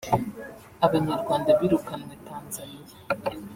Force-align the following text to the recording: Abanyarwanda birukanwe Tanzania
Abanyarwanda 0.85 1.49
birukanwe 1.59 2.13
Tanzania 2.27 2.91